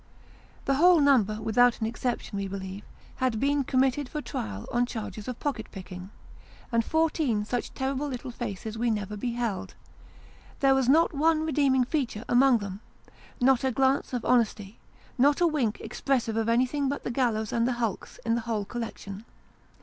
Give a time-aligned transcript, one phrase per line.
[0.65, 2.83] The whole number, without an exception wo believe,
[3.17, 6.09] had been committed for trial on charges of pocket picking;
[6.71, 9.75] and fourteen such terrible little faces we never beheld.
[10.59, 12.79] There was not one redeeming feature among them
[13.39, 14.79] not a glance of honesty
[15.19, 18.65] not a wink expressive of anything but the gallows and the hulks, in the whole
[18.65, 19.23] collection.